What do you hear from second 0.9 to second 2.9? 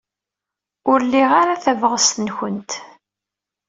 Ur liɣ ara tabɣest-nwent.